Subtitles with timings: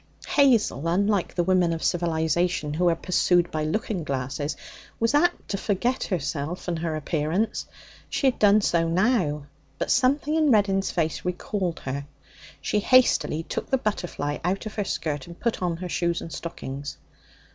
[0.29, 4.57] Hazel, unlike the women of civilization, who are pursued by looking glasses,
[4.99, 7.67] was apt to forget herself and her appearance.
[8.09, 9.45] She had done so now.
[9.77, 12.07] But something in Reddin's face recalled her.
[12.61, 16.33] She hastily took the butterfly out of her skirt and put on her shoes and
[16.33, 16.97] stockings.